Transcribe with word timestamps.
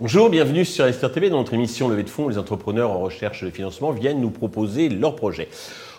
Bonjour, 0.00 0.30
bienvenue 0.30 0.64
sur 0.64 0.86
Esther 0.86 1.12
TV. 1.12 1.30
Dans 1.30 1.38
notre 1.38 1.54
émission 1.54 1.88
Levée 1.88 2.02
de 2.02 2.10
fonds, 2.10 2.28
les 2.28 2.38
entrepreneurs 2.38 2.90
en 2.90 3.00
recherche 3.00 3.44
de 3.44 3.50
financement 3.50 3.90
viennent 3.92 4.20
nous 4.20 4.30
proposer 4.30 4.88
leurs 4.88 5.16
projets. 5.16 5.48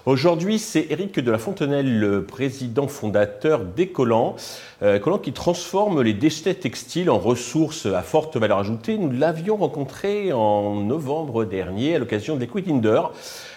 Aujourd'hui, 0.07 0.57
c'est 0.57 0.87
Eric 0.89 1.19
de 1.19 1.29
la 1.29 1.37
Fontenelle, 1.37 1.99
le 1.99 2.25
président 2.25 2.87
fondateur 2.87 3.63
d'Ecolan. 3.63 4.35
Euh, 4.81 4.97
Ecolan 4.97 5.19
qui 5.19 5.31
transforme 5.31 6.01
les 6.01 6.15
déchets 6.15 6.55
textiles 6.55 7.11
en 7.11 7.19
ressources 7.19 7.85
à 7.85 8.01
forte 8.01 8.35
valeur 8.37 8.57
ajoutée. 8.57 8.97
Nous 8.97 9.11
l'avions 9.11 9.57
rencontré 9.57 10.33
en 10.33 10.75
novembre 10.81 11.45
dernier 11.45 11.95
à 11.95 11.99
l'occasion 11.99 12.35
de. 12.35 12.47
Euh, 12.47 13.09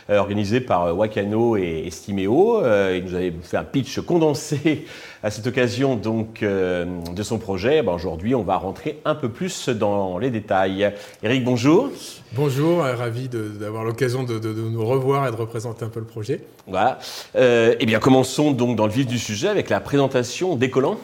organisé 0.08 0.60
par 0.60 0.84
euh, 0.84 0.92
Wakano 0.92 1.56
et 1.56 1.84
Estimeo. 1.86 2.62
Euh, 2.62 2.98
il 2.98 3.04
nous 3.04 3.14
avait 3.14 3.32
fait 3.42 3.56
un 3.56 3.64
pitch 3.64 4.00
condensé 4.00 4.86
à 5.22 5.30
cette 5.30 5.46
occasion 5.46 5.96
donc 5.96 6.42
de 6.42 7.22
son 7.22 7.38
projet. 7.38 7.82
Ben, 7.82 7.92
aujourd'hui, 7.92 8.34
on 8.34 8.42
va 8.42 8.56
rentrer 8.56 9.00
un 9.04 9.14
peu 9.14 9.30
plus 9.30 9.70
dans 9.70 10.18
les 10.18 10.30
détails. 10.30 10.92
Eric, 11.22 11.44
bonjour. 11.44 11.88
Bonjour, 12.32 12.80
ravi 12.80 13.28
d'avoir 13.28 13.84
l'occasion 13.84 14.24
de, 14.24 14.38
nous 14.38 14.84
revoir 14.84 15.26
et 15.26 15.30
de 15.30 15.36
représenter 15.36 15.86
un 15.86 15.88
peu 15.88 16.00
le 16.00 16.06
projet. 16.06 16.40
Voilà. 16.66 16.98
eh 17.34 17.86
bien, 17.86 18.00
commençons 18.00 18.50
donc 18.50 18.76
dans 18.76 18.86
le 18.86 18.92
vif 18.92 19.06
du 19.06 19.18
sujet 19.18 19.48
avec 19.48 19.70
la 19.70 19.80
présentation 19.80 20.56
d'Ecolan. 20.56 20.98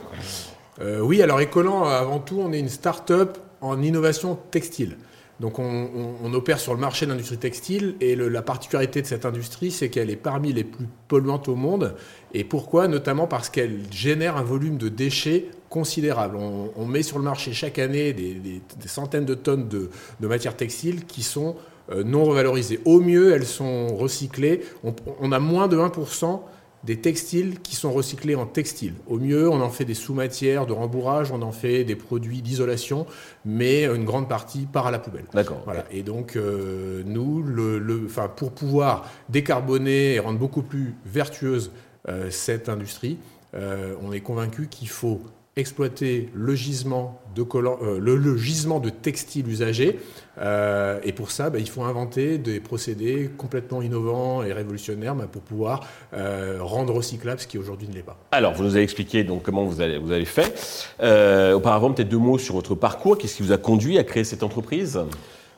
oui, 1.00 1.22
alors 1.22 1.40
Ecolan, 1.40 1.84
avant 1.84 2.18
tout, 2.18 2.40
on 2.40 2.52
est 2.52 2.60
une 2.60 2.68
start-up 2.68 3.38
en 3.62 3.80
innovation 3.80 4.38
textile. 4.50 4.96
Donc 5.40 5.58
on, 5.58 6.34
opère 6.34 6.60
sur 6.60 6.74
le 6.74 6.80
marché 6.80 7.06
de 7.06 7.10
l'industrie 7.10 7.38
textile 7.38 7.96
et 8.00 8.14
la 8.14 8.42
particularité 8.42 9.00
de 9.00 9.06
cette 9.06 9.24
industrie, 9.24 9.70
c'est 9.70 9.88
qu'elle 9.88 10.10
est 10.10 10.16
parmi 10.16 10.52
les 10.52 10.64
plus 10.64 10.86
polluantes 11.08 11.48
au 11.48 11.54
monde. 11.54 11.94
Et 12.34 12.44
pourquoi? 12.44 12.88
Notamment 12.88 13.26
parce 13.26 13.48
qu'elle 13.48 13.80
génère 13.90 14.36
un 14.36 14.42
volume 14.42 14.76
de 14.76 14.90
déchets 14.90 15.46
considérable. 15.70 16.36
On, 16.36 16.84
met 16.84 17.02
sur 17.02 17.16
le 17.16 17.24
marché 17.24 17.52
chaque 17.52 17.78
année 17.78 18.12
des, 18.12 18.60
centaines 18.86 19.24
de 19.24 19.34
tonnes 19.34 19.68
de, 19.68 19.88
matières 20.20 20.56
textiles 20.56 21.06
qui 21.06 21.22
sont 21.22 21.56
euh, 21.90 22.04
non 22.04 22.24
revalorisées. 22.24 22.80
Au 22.84 23.00
mieux, 23.00 23.32
elles 23.32 23.46
sont 23.46 23.96
recyclées. 23.96 24.62
On, 24.84 24.94
on 25.20 25.32
a 25.32 25.38
moins 25.38 25.68
de 25.68 25.78
1% 25.78 26.40
des 26.84 27.00
textiles 27.00 27.60
qui 27.60 27.76
sont 27.76 27.92
recyclés 27.92 28.34
en 28.34 28.46
textile. 28.46 28.94
Au 29.06 29.18
mieux, 29.18 29.48
on 29.48 29.60
en 29.60 29.68
fait 29.68 29.84
des 29.84 29.94
sous-matières 29.94 30.66
de 30.66 30.72
rembourrage, 30.72 31.30
on 31.30 31.42
en 31.42 31.52
fait 31.52 31.84
des 31.84 31.96
produits 31.96 32.40
d'isolation, 32.42 33.06
mais 33.44 33.84
une 33.84 34.04
grande 34.04 34.28
partie 34.28 34.66
part 34.66 34.86
à 34.86 34.90
la 34.90 34.98
poubelle. 34.98 35.26
D'accord. 35.34 35.62
Voilà. 35.64 35.84
Et 35.90 36.02
donc, 36.02 36.36
euh, 36.36 37.02
nous, 37.04 37.42
le, 37.42 38.06
pour 38.36 38.52
pouvoir 38.52 39.10
décarboner 39.28 40.14
et 40.14 40.18
rendre 40.18 40.38
beaucoup 40.38 40.62
plus 40.62 40.94
vertueuse 41.04 41.70
euh, 42.08 42.30
cette 42.30 42.68
industrie, 42.68 43.18
euh, 43.54 43.94
on 44.02 44.12
est 44.12 44.20
convaincu 44.20 44.68
qu'il 44.68 44.88
faut 44.88 45.20
exploiter 45.60 46.28
le 46.34 46.54
gisement 46.54 47.20
de, 47.34 47.44
euh, 47.54 47.98
le, 48.00 48.36
gisement 48.36 48.80
de 48.80 48.90
textiles 48.90 49.48
usagés. 49.48 49.98
Euh, 50.40 50.98
et 51.04 51.12
pour 51.12 51.30
ça, 51.30 51.50
bah, 51.50 51.58
il 51.58 51.68
faut 51.68 51.82
inventer 51.82 52.38
des 52.38 52.60
procédés 52.60 53.30
complètement 53.36 53.82
innovants 53.82 54.42
et 54.42 54.52
révolutionnaires 54.52 55.14
bah, 55.14 55.28
pour 55.30 55.42
pouvoir 55.42 55.86
euh, 56.14 56.58
rendre 56.60 56.94
recyclable 56.94 57.40
ce 57.40 57.46
qui 57.46 57.58
aujourd'hui 57.58 57.88
ne 57.88 57.94
l'est 57.94 58.02
pas. 58.02 58.18
Alors, 58.32 58.54
vous 58.54 58.64
nous 58.64 58.74
avez 58.74 58.82
expliqué 58.82 59.22
donc, 59.22 59.42
comment 59.42 59.64
vous 59.64 59.80
avez, 59.80 59.98
vous 59.98 60.12
avez 60.12 60.24
fait. 60.24 60.52
auparavant, 61.54 61.92
peut-être 61.92 62.08
deux 62.08 62.18
mots 62.18 62.38
sur 62.38 62.54
votre 62.54 62.74
parcours. 62.74 63.18
Qu'est-ce 63.18 63.36
qui 63.36 63.42
vous 63.42 63.52
a 63.52 63.58
conduit 63.58 63.98
à 63.98 64.04
créer 64.04 64.24
cette 64.24 64.42
entreprise? 64.42 65.00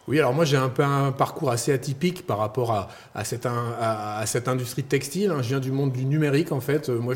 Oui, 0.08 0.18
alors 0.18 0.34
moi 0.34 0.44
j'ai 0.44 0.56
un 0.56 0.68
peu 0.68 0.82
un 0.82 1.12
parcours 1.12 1.50
assez 1.50 1.72
atypique 1.72 2.26
par 2.26 2.38
rapport 2.38 2.72
à, 2.72 2.88
à, 3.14 3.24
cette, 3.24 3.46
à, 3.46 4.22
cette, 4.26 4.48
industrie 4.48 4.82
textile. 4.82 5.30
Hein. 5.30 5.42
Je 5.42 5.48
viens 5.48 5.60
du 5.60 5.70
monde 5.70 5.92
du 5.92 6.04
numérique 6.04 6.50
en 6.50 6.60
fait. 6.60 6.88
Euh, 6.88 6.98
moi 6.98 7.14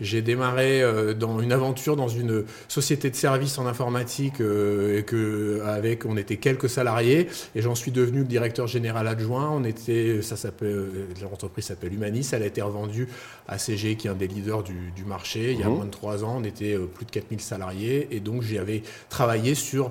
j'ai 0.00 0.20
démarré 0.20 0.82
euh, 0.82 1.14
dans 1.14 1.40
une 1.40 1.50
aventure 1.50 1.96
dans 1.96 2.08
une 2.08 2.44
société 2.68 3.08
de 3.08 3.16
services 3.16 3.56
en 3.56 3.66
informatique 3.66 4.42
euh, 4.42 4.98
et 4.98 5.02
que 5.02 5.62
avec 5.64 6.04
on 6.04 6.18
était 6.18 6.36
quelques 6.36 6.68
salariés 6.68 7.28
et 7.54 7.62
j'en 7.62 7.74
suis 7.74 7.90
devenu 7.90 8.18
le 8.18 8.26
directeur 8.26 8.66
général 8.66 9.08
adjoint. 9.08 9.48
On 9.50 9.64
était, 9.64 10.20
ça 10.20 10.36
s'appelle, 10.36 10.90
l'entreprise 11.22 11.64
s'appelle 11.64 11.94
Humanis. 11.94 12.28
Elle 12.32 12.42
a 12.42 12.46
été 12.46 12.60
revendue 12.60 13.08
à 13.48 13.56
CG 13.56 13.96
qui 13.96 14.08
est 14.08 14.10
un 14.10 14.14
des 14.14 14.28
leaders 14.28 14.62
du, 14.62 14.90
du 14.94 15.06
marché. 15.06 15.52
Il 15.52 15.60
y 15.60 15.62
a 15.62 15.70
mmh. 15.70 15.74
moins 15.74 15.86
de 15.86 15.90
trois 15.90 16.22
ans, 16.22 16.36
on 16.38 16.44
était 16.44 16.76
plus 16.76 17.06
de 17.06 17.10
4000 17.10 17.40
salariés 17.40 18.08
et 18.10 18.20
donc 18.20 18.42
j'y 18.42 18.58
avais 18.58 18.82
travaillé 19.08 19.54
sur 19.54 19.90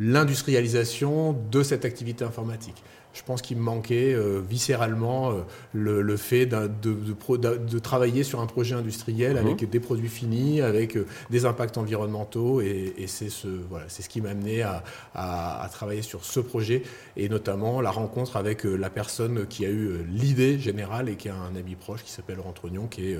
l'industrialisation 0.00 1.36
de 1.52 1.62
cette 1.62 1.84
activité 1.84 2.24
informatique 2.24 2.82
je 3.12 3.22
pense 3.22 3.42
qu'il 3.42 3.56
me 3.56 3.62
manquait 3.62 4.14
euh, 4.14 4.40
viscéralement 4.40 5.32
euh, 5.32 5.40
le, 5.72 6.16
fait 6.16 6.46
de, 6.46 6.68
de, 6.82 7.78
travailler 7.78 8.22
sur 8.22 8.40
un 8.40 8.46
projet 8.46 8.74
industriel 8.74 9.32
mhm. 9.32 9.46
avec 9.46 9.68
des 9.68 9.80
produits 9.80 10.08
finis, 10.08 10.60
avec 10.60 10.96
euh, 10.96 11.06
des 11.28 11.44
impacts 11.44 11.76
environnementaux. 11.78 12.60
Et, 12.60 12.94
c'est 13.06 13.30
ce, 13.30 13.48
voilà, 13.68 13.88
ce 13.88 14.08
qui 14.08 14.20
m'a 14.20 14.30
amené 14.30 14.62
à, 14.62 14.84
à, 15.14 15.68
travailler 15.72 16.02
sur 16.02 16.24
ce 16.24 16.38
projet 16.38 16.82
et 17.16 17.28
notamment 17.28 17.80
la 17.80 17.90
rencontre 17.90 18.36
avec 18.36 18.64
la 18.64 18.90
personne 18.90 19.46
qui 19.46 19.66
a 19.66 19.68
eu 19.68 20.04
l'idée 20.08 20.58
générale 20.58 21.08
et 21.08 21.16
qui 21.16 21.28
a 21.28 21.34
un 21.34 21.56
ami 21.56 21.74
proche 21.74 22.04
qui 22.04 22.10
s'appelle 22.10 22.36
Laurent 22.36 22.52
Trognon, 22.52 22.86
qui 22.86 23.10
est, 23.10 23.18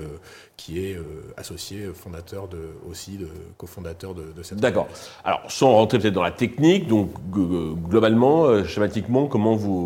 qui 0.55 0.79
est 0.85 0.97
associé, 1.35 1.89
fondateur 1.93 2.47
de, 2.47 2.59
aussi, 2.89 3.17
de, 3.17 3.27
cofondateur 3.57 4.13
de, 4.13 4.31
de 4.35 4.43
cette 4.43 4.59
D'accord. 4.59 4.87
Alors, 5.25 5.41
sans 5.49 5.71
rentrer 5.71 5.99
peut-être 5.99 6.13
dans 6.13 6.23
la 6.23 6.31
technique, 6.31 6.87
donc 6.87 7.09
globalement, 7.31 8.63
schématiquement, 8.63 9.27
comment 9.27 9.55
vous 9.55 9.80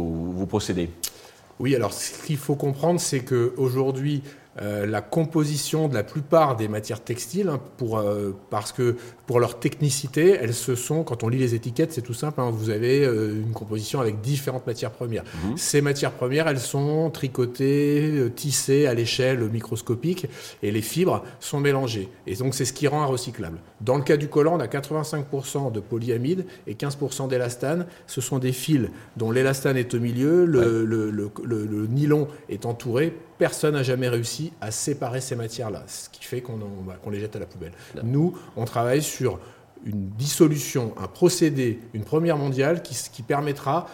Oui, 1.59 1.75
alors 1.75 1.93
ce 1.93 2.25
qu'il 2.25 2.37
faut 2.37 2.55
comprendre, 2.55 2.99
c'est 2.99 3.21
qu'aujourd'hui, 3.21 4.21
euh, 4.61 4.85
la 4.85 5.01
composition 5.01 5.89
de 5.89 5.93
la 5.93 6.03
plupart 6.03 6.55
des 6.55 6.69
matières 6.69 7.03
textiles, 7.03 7.49
hein, 7.49 7.59
pour, 7.75 7.97
euh, 7.97 8.31
parce 8.49 8.71
que 8.71 8.95
pour 9.27 9.41
leur 9.41 9.59
technicité, 9.59 10.37
elles 10.41 10.53
se 10.53 10.75
sont, 10.75 11.03
quand 11.03 11.23
on 11.23 11.27
lit 11.29 11.37
les 11.37 11.55
étiquettes, 11.55 11.91
c'est 11.91 12.01
tout 12.01 12.13
simple, 12.13 12.39
hein, 12.39 12.51
vous 12.51 12.69
avez 12.69 13.03
euh, 13.03 13.33
une 13.33 13.51
composition 13.51 13.99
avec 13.99 14.21
différentes 14.21 14.65
matières 14.65 14.91
premières. 14.91 15.23
Mhm. 15.43 15.57
Ces 15.57 15.81
matières 15.81 16.13
premières, 16.13 16.47
elles 16.47 16.61
sont 16.61 17.09
tricotées, 17.09 18.31
tissées 18.33 18.87
à 18.87 18.93
l'échelle 18.93 19.39
microscopique, 19.49 20.27
et 20.63 20.71
les 20.71 20.81
fibres 20.81 21.23
sont 21.41 21.59
mélangées. 21.59 22.07
Et 22.25 22.35
donc 22.35 22.55
c'est 22.55 22.65
ce 22.65 22.71
qui 22.71 22.87
rend 22.87 23.01
un 23.01 23.07
recyclable. 23.07 23.59
Dans 23.81 23.97
le 23.97 24.03
cas 24.03 24.15
du 24.15 24.29
collant, 24.29 24.55
on 24.55 24.59
a 24.61 24.67
85% 24.67 25.73
de 25.73 25.81
polyamide 25.81 26.45
et 26.65 26.75
15% 26.75 27.27
d'élastane. 27.27 27.87
Ce 28.07 28.21
sont 28.21 28.39
des 28.39 28.53
fils 28.53 28.87
dont 29.17 29.31
l'élastane 29.31 29.75
est 29.75 29.93
au 29.93 29.99
milieu, 29.99 30.45
le, 30.45 30.85
le, 30.85 31.09
le, 31.09 31.31
le 31.43 31.87
nylon 31.87 32.27
est 32.47 32.65
entouré 32.65 33.13
personne 33.37 33.73
n'a 33.73 33.83
jamais 33.83 34.07
réussi 34.07 34.53
à 34.61 34.71
séparer 34.71 35.21
ces 35.21 35.35
matières-là, 35.35 35.83
ce 35.87 36.09
qui 36.09 36.23
fait 36.23 36.41
qu'on 36.41 37.09
les 37.11 37.19
jette 37.19 37.35
à 37.35 37.39
la 37.39 37.45
poubelle. 37.45 37.73
Nous, 38.03 38.37
on 38.55 38.65
travaille 38.65 39.01
sur 39.01 39.39
une 39.85 40.09
dissolution, 40.09 40.93
un 40.97 41.07
procédé, 41.07 41.79
une 41.93 42.03
première 42.03 42.37
mondiale 42.37 42.81
qui, 42.81 42.95
qui 43.11 43.21
permettra 43.21 43.87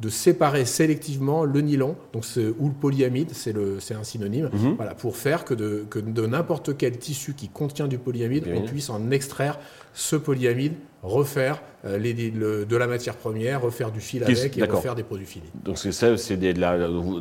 de 0.00 0.08
séparer 0.08 0.64
sélectivement 0.64 1.44
le 1.44 1.60
nylon, 1.60 1.96
donc 2.12 2.24
ou 2.58 2.68
le 2.68 2.74
polyamide, 2.74 3.32
c'est 3.32 3.94
un 3.94 4.04
synonyme, 4.04 4.48
mhm. 4.52 4.74
voilà, 4.76 4.94
pour 4.94 5.16
faire 5.16 5.44
que 5.44 5.54
de, 5.54 5.84
que 5.90 5.98
de 5.98 6.26
n'importe 6.26 6.76
quel 6.76 6.98
tissu 6.98 7.34
qui 7.34 7.48
contient 7.48 7.88
du 7.88 7.98
polyamide, 7.98 8.46
on 8.54 8.62
puisse 8.62 8.90
en 8.90 9.10
extraire 9.10 9.58
ce 9.94 10.16
polyamide, 10.16 10.74
refaire 11.02 11.62
euh, 11.84 12.64
de 12.64 12.76
la 12.76 12.86
matière 12.86 13.14
première, 13.14 13.62
refaire 13.62 13.90
du 13.90 14.00
fil 14.00 14.24
avec 14.24 14.58
et 14.58 14.64
refaire 14.64 14.94
des 14.94 15.02
produits 15.02 15.26
finis. 15.26 15.50
Donc 15.64 15.78
c'est 15.78 15.92
ça, 15.92 16.16
c'est 16.16 16.36
de, 16.36 16.60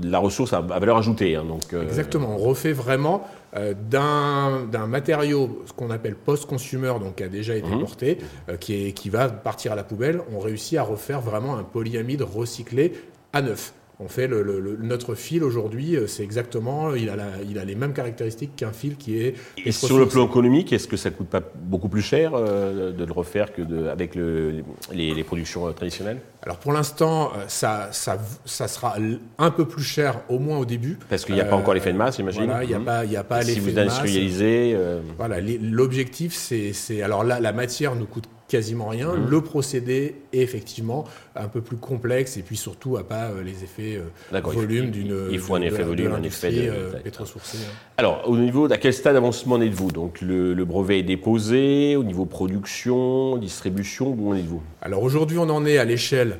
la, 0.09 0.19
ressource 0.19 0.53
à, 0.53 0.61
valeur 0.61 0.97
ajoutée. 0.97 1.35
Hein, 1.35 1.45
donc, 1.45 1.73
euh, 1.73 1.83
Exactement, 1.83 2.33
on 2.33 2.37
refait 2.37 2.73
vraiment 2.73 3.27
euh, 3.55 3.73
d'un 3.73 4.87
matériau, 4.87 5.63
ce 5.67 5.73
qu'on 5.73 5.91
appelle 5.91 6.15
post-consumer, 6.15 6.93
donc 6.99 7.15
qui 7.15 7.23
a 7.23 7.29
déjà 7.29 7.55
été 7.55 7.69
mhm. 7.69 7.79
porté, 7.79 8.17
qui, 8.59 8.87
est, 8.87 8.91
qui 8.93 9.09
va 9.09 9.29
partir 9.29 9.73
à 9.73 9.75
la 9.75 9.83
poubelle, 9.83 10.21
on 10.33 10.39
réussit 10.39 10.77
à 10.77 10.83
refaire 10.83 11.21
vraiment 11.21 11.55
un 11.55 11.63
polyamide 11.63 12.23
recyclé 12.23 12.93
à 13.33 13.41
neuf. 13.41 13.73
On 13.99 14.07
fait 14.07 14.27
le, 14.27 14.77
notre 14.79 15.15
fil 15.15 15.43
aujourd'hui, 15.43 15.95
euh, 15.95 16.05
c'est 16.05 16.23
exactement, 16.23 16.93
il 16.93 17.09
a, 17.09 17.15
il 17.49 17.57
a 17.57 17.65
les 17.65 17.73
mêmes 17.73 17.93
caractéristiques 17.93 18.55
qu'un 18.55 18.71
fil 18.71 18.95
qui 18.95 19.17
est. 19.17 19.33
Et 19.65 19.71
sur 19.71 19.97
le 19.97 20.07
plan 20.07 20.27
économique, 20.27 20.71
est-ce 20.71 20.87
que 20.87 20.97
ça 20.97 21.09
coûte 21.09 21.29
pas 21.29 21.41
beaucoup 21.55 21.89
plus 21.89 22.03
cher 22.03 22.33
euh, 22.35 22.91
de 22.91 23.03
le 23.03 23.11
refaire 23.11 23.51
que 23.51 23.63
de, 23.63 23.87
avec 23.87 24.13
le, 24.13 24.63
les, 24.93 25.23
productions 25.23 25.73
traditionnelles? 25.73 26.19
Alors 26.47 26.59
pour 26.59 26.71
l'instant, 26.71 27.33
ça, 27.49 27.89
ça, 27.91 28.17
ça, 28.45 28.69
sera 28.69 28.95
un 29.37 29.51
peu 29.51 29.65
plus 29.65 29.83
cher, 29.83 30.21
au 30.29 30.39
moins 30.39 30.57
au 30.57 30.65
début. 30.65 30.97
Parce 31.09 31.25
qu'il 31.25 31.35
n'y 31.35 31.41
a 31.41 31.45
pas 31.45 31.57
encore 31.57 31.73
l'effet 31.73 31.91
de 31.91 31.97
masse, 31.97 32.15
j'imagine. 32.15 32.45
Voilà, 32.45 32.63
il 32.63 32.69
n'y 32.69 32.73
a, 32.73 32.79
pas, 32.79 33.03
il 33.03 33.17
a 33.17 33.23
pas 33.25 33.41
l'effet 33.41 33.59
de 33.59 33.65
masse. 33.65 33.65
Si 33.65 33.71
vous 33.73 33.79
industrialisez. 33.79 34.77
Voilà, 35.17 35.41
l'objectif, 35.41 36.33
c'est, 36.33 37.01
alors 37.01 37.25
là, 37.25 37.41
la 37.41 37.51
matière 37.51 37.95
nous 37.95 38.05
coûte 38.05 38.29
quasiment 38.47 38.87
rien. 38.87 39.13
Mmh. 39.13 39.29
Le 39.29 39.41
procédé 39.41 40.15
est 40.33 40.39
effectivement 40.39 41.05
un 41.35 41.47
peu 41.47 41.61
plus 41.61 41.77
complexe 41.77 42.37
et 42.37 42.41
puis 42.41 42.55
surtout 42.55 42.97
n'a 42.97 43.03
pas 43.03 43.25
euh, 43.25 43.43
les 43.43 43.63
effets 43.63 43.99
euh, 43.99 44.39
volume 44.41 44.91
d'une. 44.91 45.27
Il 45.31 45.39
faut 45.39 45.55
un 45.55 45.61
effet 45.61 45.83
volume, 45.83 46.13
un 46.13 46.23
effet 46.23 46.51
de, 46.51 46.69
euh, 46.69 46.91
pétrosourcée. 47.03 47.57
Hein. 47.57 47.73
Alors, 47.97 48.23
au 48.27 48.37
niveau, 48.37 48.71
à 48.71 48.77
quel 48.77 48.93
stade 48.93 49.13
d'avancement 49.13 49.55
en 49.55 49.61
êtes-vous? 49.61 49.91
Donc, 49.91 50.21
le, 50.21 50.53
brevet 50.63 50.99
est 50.99 51.03
déposé, 51.03 51.95
au 51.95 52.03
niveau 52.03 52.25
production, 52.25 53.37
distribution, 53.37 54.15
où 54.17 54.31
en 54.31 54.35
êtes-vous? 54.35 54.61
Alors, 54.81 55.03
aujourd'hui, 55.03 55.37
on 55.37 55.49
en 55.49 55.65
est 55.65 55.77
à 55.77 55.85
l'échelle 55.85 56.36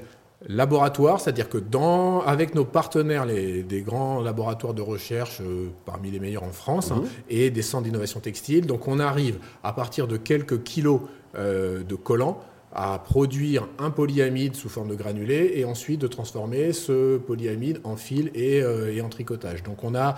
laboratoire, 0.47 1.19
c'est-à-dire 1.19 1.49
que 1.49 1.57
dans, 1.57 2.21
avec 2.21 2.55
nos 2.55 2.65
partenaires, 2.65 3.25
les, 3.25 3.63
des 3.63 3.81
grands 3.81 4.21
laboratoires 4.21 4.73
de 4.73 4.81
recherche, 4.81 5.41
euh, 5.41 5.69
parmi 5.85 6.09
les 6.09 6.19
meilleurs 6.19 6.44
en 6.44 6.51
France, 6.51 6.91
hein, 6.91 7.01
mhm. 7.01 7.09
et 7.29 7.49
des 7.49 7.61
centres 7.61 7.83
d'innovation 7.83 8.19
textile, 8.19 8.65
donc 8.65 8.88
on 8.88 8.99
arrive 8.99 9.39
à 9.63 9.73
partir 9.73 10.07
de 10.07 10.17
quelques 10.17 10.63
kilos 10.63 11.01
euh, 11.38 11.83
de 11.83 11.95
collants 11.95 12.41
à 12.73 12.99
produire 12.99 13.67
un 13.79 13.89
polyamide 13.89 14.55
sous 14.55 14.69
forme 14.69 14.89
de 14.89 14.95
granulé 14.95 15.53
et 15.55 15.65
ensuite 15.65 15.99
de 15.99 16.07
transformer 16.07 16.73
ce 16.73 17.17
polyamide 17.17 17.79
en 17.83 17.95
fil 17.95 18.29
et, 18.35 18.61
euh, 18.61 18.94
et 18.94 19.01
en 19.01 19.09
tricotage. 19.09 19.63
Donc 19.63 19.83
on, 19.83 19.95
a, 19.95 20.15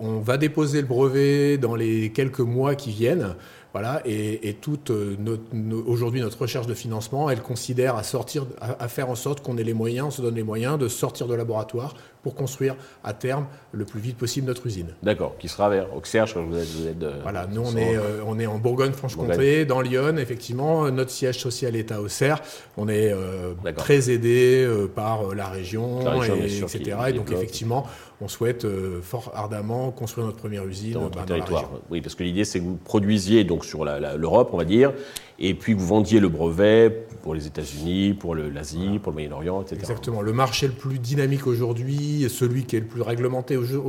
on 0.00 0.18
va 0.20 0.36
déposer 0.36 0.80
le 0.80 0.86
brevet 0.86 1.58
dans 1.58 1.76
les 1.76 2.10
quelques 2.10 2.40
mois 2.40 2.74
qui 2.74 2.90
viennent. 2.90 3.36
Voilà, 3.74 4.02
et, 4.04 4.48
et 4.48 4.54
toute 4.54 4.90
euh, 4.90 5.16
aujourd'hui 5.84 6.20
notre 6.20 6.40
recherche 6.40 6.68
de 6.68 6.74
financement, 6.74 7.28
elle 7.28 7.42
considère 7.42 7.96
à 7.96 8.04
sortir, 8.04 8.46
à, 8.60 8.86
faire 8.86 9.10
en 9.10 9.16
sorte 9.16 9.42
qu'on 9.42 9.58
ait 9.58 9.64
les 9.64 9.74
moyens, 9.74 10.06
on 10.06 10.10
se 10.12 10.22
donne 10.22 10.36
les 10.36 10.44
moyens 10.44 10.78
de 10.78 10.86
sortir 10.86 11.26
de 11.26 11.34
laboratoire 11.34 11.94
pour 12.24 12.34
construire 12.34 12.74
à 13.04 13.12
terme 13.12 13.46
le 13.70 13.84
plus 13.84 14.00
vite 14.00 14.16
possible 14.16 14.48
notre 14.48 14.66
usine. 14.66 14.88
D'accord, 15.02 15.36
qui 15.38 15.46
sera 15.46 15.68
vers 15.68 15.94
Auxerre, 15.94 16.26
je 16.26 16.38
vous 16.38 16.56
êtes. 16.56 16.68
Vous 16.68 16.86
êtes 16.88 17.02
euh, 17.02 17.20
voilà, 17.22 17.46
nous 17.46 17.62
on 17.62 17.76
est, 17.76 17.96
euh, 17.96 18.22
on 18.26 18.40
est 18.40 18.46
en 18.46 18.58
Bourgogne-Franche-Comté, 18.58 19.66
dans 19.66 19.80
Lyon, 19.80 20.16
effectivement. 20.16 20.90
Notre 20.90 21.10
siège 21.10 21.38
social 21.38 21.76
est 21.76 21.92
à 21.92 22.00
Auxerre. 22.00 22.40
On 22.76 22.88
est 22.88 23.14
très 23.76 24.10
aidé 24.10 24.66
par 24.96 25.34
la 25.34 25.46
région, 25.46 26.00
etc. 26.22 26.96
et 27.08 27.12
donc 27.12 27.30
effectivement, 27.30 27.86
on 28.20 28.28
souhaite 28.28 28.66
fort 29.02 29.30
ardemment 29.34 29.90
construire 29.90 30.26
notre 30.26 30.38
première 30.38 30.64
usine 30.64 30.94
dans, 30.94 31.08
bah, 31.08 31.24
dans 31.26 31.36
la 31.36 31.44
région. 31.44 31.68
Oui, 31.90 32.00
parce 32.00 32.14
que 32.14 32.24
l'idée 32.24 32.44
c'est 32.44 32.58
que 32.58 32.64
vous 32.64 32.76
produisiez 32.76 33.44
donc 33.44 33.64
sur 33.64 33.84
l'Europe, 33.84 34.50
on 34.52 34.56
va 34.56 34.64
dire, 34.64 34.92
et 35.38 35.54
puis 35.54 35.74
vous 35.74 35.86
vendiez 35.86 36.20
le 36.20 36.28
brevet 36.28 37.06
pour 37.22 37.34
les 37.34 37.46
États-Unis, 37.46 38.14
pour 38.14 38.34
l'Asie, 38.34 39.00
pour 39.02 39.12
le 39.12 39.14
Moyen-Orient, 39.14 39.62
etc. 39.62 39.76
Exactement. 39.80 40.20
Le 40.20 40.32
marché 40.32 40.66
le 40.66 40.74
plus 40.74 40.98
dynamique 40.98 41.46
aujourd'hui, 41.46 42.26
celui 42.28 42.64
qui 42.64 42.76
est 42.76 42.80
le 42.80 42.86
plus 42.86 43.00
réglementé, 43.00 43.56
au 43.56 43.64
jeu, 43.64 43.80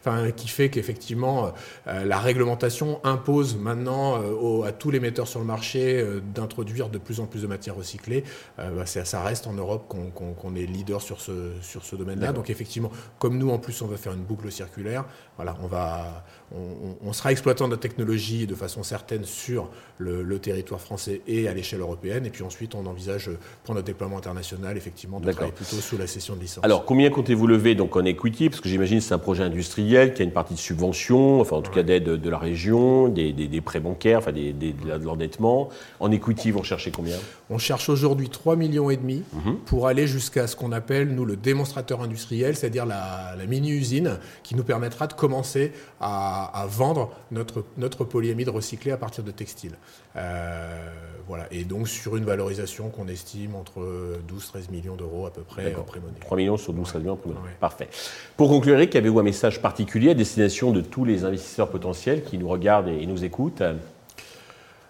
enfin, 0.00 0.30
qui 0.30 0.48
fait 0.48 0.68
qu'effectivement 0.70 1.52
euh, 1.88 2.04
la 2.04 2.18
réglementation 2.18 3.00
impose 3.04 3.56
maintenant 3.56 4.22
euh, 4.22 4.62
à 4.62 4.72
tous 4.72 4.90
les 4.90 5.00
metteurs 5.00 5.26
sur 5.26 5.40
le 5.40 5.46
marché 5.46 6.00
euh, 6.00 6.20
d'introduire 6.20 6.88
de 6.88 6.98
plus 6.98 7.20
en 7.20 7.26
plus 7.26 7.42
de 7.42 7.46
matières 7.46 7.76
recyclées. 7.76 8.24
Bah, 8.56 8.86
ça 8.86 9.22
reste 9.22 9.46
en 9.46 9.52
Europe 9.52 9.88
qu'on 9.88 10.54
est 10.54 10.66
leader 10.66 11.02
sur 11.02 11.20
ce, 11.20 11.52
sur 11.60 11.84
ce 11.84 11.96
domaine-là. 11.96 12.32
Donc 12.32 12.50
effectivement, 12.50 12.90
comme 13.18 13.38
nous 13.38 13.50
en 13.50 13.58
plus 13.58 13.82
on 13.82 13.86
veut 13.86 13.96
faire 13.96 14.12
une 14.12 14.24
boucle 14.24 14.50
circulaire, 14.50 15.04
voilà, 15.36 15.56
on, 15.62 15.66
va, 15.66 16.24
on, 16.54 17.12
sera 17.12 17.32
exploitant 17.32 17.66
de 17.66 17.72
la 17.72 17.78
technologie 17.78 18.46
de 18.46 18.54
façon 18.54 18.82
certaine 18.82 19.24
sur 19.24 19.70
le, 19.98 20.22
le 20.22 20.38
territoire 20.38 20.80
français 20.80 21.20
et 21.26 21.48
à 21.48 21.54
l'échelle 21.54 21.80
européenne. 21.80 22.26
Et 22.26 22.30
puis 22.30 22.42
ensuite, 22.42 22.74
on 22.74 22.86
envisage 22.86 23.30
pour 23.64 23.74
notre 23.74 23.86
déploiement 23.86 24.18
international, 24.18 24.76
effectivement, 24.76 25.18
de 25.18 25.30
travailler 25.30 25.52
plutôt 25.52 25.76
sous 25.76 25.98
la 25.98 26.06
cession 26.06 26.36
de 26.36 26.40
licence. 26.40 26.64
Alors, 26.64 26.84
combien 26.84 27.10
comptez-vous 27.10 27.46
lever 27.46 27.74
donc 27.74 27.96
en 27.96 28.04
equity? 28.04 28.48
Parce 28.48 28.60
que 28.60 28.68
j'imagine 28.68 28.98
que 28.98 29.04
c'est 29.04 29.14
un 29.14 29.18
projet 29.18 29.42
industriel 29.42 30.14
qui 30.14 30.22
a 30.22 30.24
une 30.24 30.32
partie 30.32 30.54
de 30.54 30.58
subvention, 30.58 31.40
enfin 31.40 31.56
en 31.56 31.62
tout 31.62 31.72
cas 31.72 31.82
d'aide 31.82 32.04
de 32.04 32.30
la 32.30 32.38
région, 32.38 33.08
des, 33.08 33.60
prêts 33.64 33.80
bancaires, 33.80 34.18
enfin 34.18 34.32
des, 34.32 34.52
de 34.52 35.04
l'endettement. 35.04 35.68
En 36.00 36.10
equity, 36.10 36.50
vous 36.50 36.60
recherchez 36.60 36.90
combien? 36.90 37.16
On 37.50 37.58
cherche 37.58 37.88
aujourd'hui 37.88 38.28
3 38.28 38.56
millions 38.56 38.90
et 38.90 38.96
demi 38.96 39.22
mhm. 39.32 39.56
pour 39.66 39.86
aller 39.86 40.06
jusqu'à 40.06 40.46
ce 40.46 40.56
qu'on 40.56 40.72
appelle, 40.72 41.14
nous, 41.14 41.24
le 41.24 41.36
démonstrateur 41.36 42.02
industriel, 42.02 42.56
c'est-à-dire 42.56 42.86
la, 42.86 43.34
mini-usine 43.48 44.18
qui 44.42 44.56
nous 44.56 44.64
permettra 44.64 45.06
de 45.06 45.12
commencer 45.12 45.72
à, 46.00 46.35
à 46.44 46.66
vendre 46.66 47.10
notre, 47.30 47.64
notre 47.76 48.04
polyamide 48.04 48.48
recyclé 48.48 48.90
à 48.90 48.96
partir 48.96 49.24
de 49.24 49.30
textiles. 49.30 49.76
Euh, 50.16 50.88
voilà. 51.26 51.46
Et 51.50 51.64
donc 51.64 51.88
sur 51.88 52.16
une 52.16 52.24
valorisation 52.24 52.88
qu'on 52.88 53.08
estime 53.08 53.54
entre 53.54 53.80
12-13 54.28 54.70
millions 54.70 54.96
d'euros 54.96 55.26
à 55.26 55.32
peu 55.32 55.42
près 55.42 55.74
en 55.74 55.82
pré 55.82 56.00
3 56.20 56.36
millions 56.36 56.56
sur 56.56 56.72
12-13 56.72 56.98
millions 56.98 57.12
en 57.12 57.16
pré 57.16 57.30
Parfait. 57.60 57.88
Pour 58.36 58.48
conclure, 58.48 58.74
Eric, 58.74 58.94
avez-vous 58.94 59.18
un 59.18 59.24
message 59.24 59.60
particulier 59.60 60.10
à 60.10 60.14
destination 60.14 60.72
de 60.72 60.80
tous 60.80 61.04
les 61.04 61.24
investisseurs 61.24 61.68
potentiels 61.68 62.22
qui 62.22 62.38
nous 62.38 62.48
regardent 62.48 62.88
et 62.88 63.06
nous 63.06 63.24
écoutent? 63.24 63.62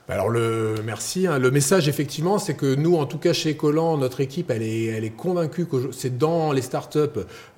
Alors 0.09 0.29
le 0.29 0.77
merci. 0.85 1.27
Hein. 1.27 1.39
Le 1.39 1.51
message 1.51 1.89
effectivement, 1.89 2.39
c'est 2.39 2.55
que 2.55 2.75
nous, 2.77 2.97
en 2.97 3.07
tout 3.07 3.19
cas 3.19 3.33
chez 3.33 3.57
Collant, 3.57 3.97
notre 3.99 4.21
équipe, 4.21 4.51
elle 4.51 4.63
est, 4.63 5.13
convaincue 5.17 5.67
que 5.67 5.91
c'est 5.91 6.17
dans 6.17 6.53
les 6.53 6.63
startups 6.63 6.99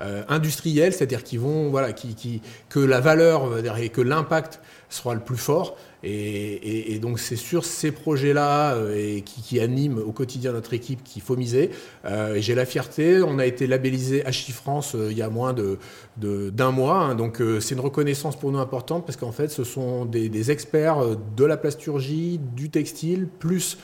euh, 0.00 0.22
industrielles, 0.28 0.94
c'est-à-dire 0.94 1.24
qui 1.24 1.36
vont, 1.36 1.68
voilà, 1.68 1.92
qui, 1.92 2.14
qui, 2.14 2.40
que 2.70 2.80
la 2.80 3.00
valeur 3.00 3.50
et 3.78 3.90
que 3.90 4.00
l'impact 4.00 4.60
sera 4.88 5.12
le 5.12 5.20
plus 5.20 5.36
fort. 5.36 5.76
Et, 6.04 6.98
donc 7.00 7.18
c'est 7.18 7.36
sur 7.36 7.64
ces 7.64 7.90
projets-là 7.90 8.74
euh, 8.74 9.20
qui, 9.20 9.60
animent 9.60 9.98
au 9.98 10.12
quotidien 10.12 10.52
notre 10.52 10.74
équipe 10.74 11.02
qu'il 11.02 11.22
faut 11.22 11.36
miser. 11.36 11.70
Euh, 12.04 12.36
J'ai 12.38 12.54
la 12.54 12.66
fierté, 12.66 13.20
on 13.22 13.38
a 13.38 13.46
été 13.46 13.66
labellisé 13.66 14.22
HI 14.26 14.52
France 14.52 14.94
euh, 14.94 15.08
il 15.10 15.18
y 15.18 15.22
a 15.22 15.28
moins 15.28 15.52
d'un 15.52 15.76
de, 16.16 16.50
d'un 16.50 16.70
mois, 16.70 16.98
hein. 16.98 17.14
donc 17.14 17.42
c'est 17.60 17.74
une 17.74 17.80
reconnaissance 17.80 18.38
pour 18.38 18.52
nous 18.52 18.58
importante 18.58 19.06
parce 19.06 19.16
qu'en 19.16 19.32
fait 19.32 19.48
ce 19.48 19.64
sont 19.64 20.04
des, 20.04 20.28
des, 20.28 20.50
experts 20.50 21.16
de 21.36 21.44
la 21.44 21.56
plasturgie, 21.56 22.40
du 22.56 22.70
textile, 22.70 23.28
plus 23.38 23.78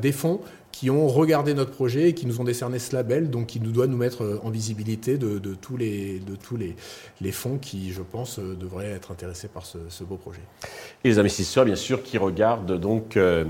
des 0.00 0.12
fonds 0.12 0.40
qui 0.74 0.90
ont 0.90 1.06
regardé 1.06 1.54
notre 1.54 1.70
projet 1.70 2.08
et 2.08 2.14
qui 2.14 2.26
nous 2.26 2.40
ont 2.40 2.44
décerné 2.44 2.80
ce 2.80 2.96
label, 2.96 3.30
donc 3.30 3.46
qui 3.46 3.60
nous 3.60 3.70
doit 3.70 3.86
nous 3.86 3.96
mettre 3.96 4.24
euh, 4.24 4.40
en 4.42 4.50
visibilité 4.50 5.18
de, 5.18 5.38
tous, 5.54 5.76
les, 5.76 6.20
fonds 7.30 7.58
qui, 7.58 7.92
je 7.92 8.02
pense, 8.02 8.40
euh, 8.40 8.56
devraient 8.58 8.90
être 8.90 9.12
intéressés 9.12 9.46
par 9.46 9.64
ce, 9.66 9.78
beau 10.02 10.16
projet. 10.16 10.40
Et 11.04 11.08
les 11.10 11.18
investisseurs, 11.20 11.64
bien 11.64 11.76
sûr, 11.76 12.02
qui 12.02 12.18
regardent 12.18 12.76
donc 12.78 13.16
euh, 13.16 13.44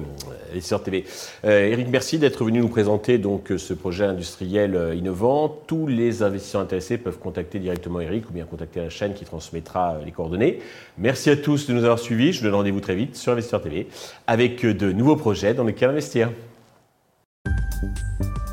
TV. 0.84 1.06
Eric, 1.44 1.88
merci 1.88 2.18
d'être 2.18 2.44
venu 2.44 2.60
nous 2.60 2.68
présenter 2.68 3.16
donc 3.16 3.52
ce 3.56 3.72
projet 3.72 4.04
industriel 4.04 4.92
innovant. 4.94 5.48
Tous 5.66 5.86
les 5.86 6.22
investisseurs 6.22 6.60
intéressés 6.60 6.98
peuvent 6.98 7.18
contacter 7.18 7.58
directement 7.58 8.00
Eric 8.00 8.28
ou 8.28 8.34
bien 8.34 8.44
contacter 8.44 8.80
la 8.80 8.90
chaîne 8.90 9.14
qui 9.14 9.24
transmettra 9.24 9.98
les 10.04 10.12
coordonnées. 10.12 10.60
Merci 10.98 11.30
à 11.30 11.36
tous 11.36 11.66
de 11.66 11.72
nous 11.72 11.84
avoir 11.84 11.98
suivis. 11.98 12.32
Je 12.32 12.40
vous 12.40 12.44
donne 12.44 12.54
rendez-vous 12.54 12.80
très 12.80 12.94
vite 12.94 13.16
sur 13.16 13.32
Investisseur 13.32 13.62
TV 13.62 13.88
avec 14.26 14.66
de 14.66 14.92
nouveaux 14.92 15.16
projets 15.16 15.54
dans 15.54 15.64
lesquels 15.64 15.90
investir. 15.90 16.30
Thank 17.92 18.36
you. 18.38 18.43